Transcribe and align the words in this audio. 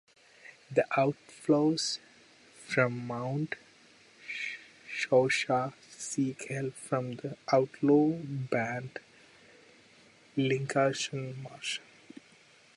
The 0.71 0.83
outlaws 0.99 1.99
from 2.65 3.05
Mount 3.05 3.53
Shaohua 4.89 5.73
seek 5.91 6.47
help 6.49 6.73
from 6.73 7.17
the 7.17 7.37
outlaw 7.53 8.13
band 8.17 8.89
at 8.97 9.01
Liangshan 10.35 11.43
Marsh. 11.43 11.81